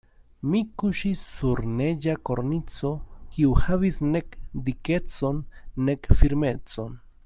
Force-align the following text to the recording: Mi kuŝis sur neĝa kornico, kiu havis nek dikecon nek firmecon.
Mi 0.51 0.61
kuŝis 0.83 1.19
sur 1.33 1.61
neĝa 1.81 2.15
kornico, 2.29 2.93
kiu 3.37 3.53
havis 3.67 4.03
nek 4.15 4.37
dikecon 4.71 5.47
nek 5.91 6.15
firmecon. 6.23 7.03